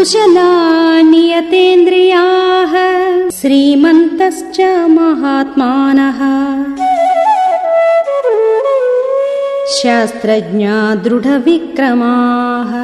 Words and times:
कुशलानियतेन्द्रियाः 0.00 2.72
श्रीमन्तश्च 3.38 4.58
महात्मानः 4.96 6.18
शास्त्रज्ञा 9.80 10.78
दृढविक्रमाः 11.06 12.74